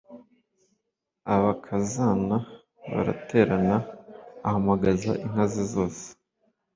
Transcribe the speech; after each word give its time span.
abakazana 1.35 2.37
baraterana, 2.91 3.77
ahamagaza 4.47 5.11
inka 5.25 5.45
ze 5.51 5.63
zose, 5.73 6.05